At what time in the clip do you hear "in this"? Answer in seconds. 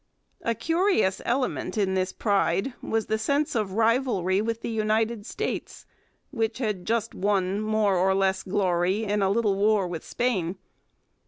1.77-2.11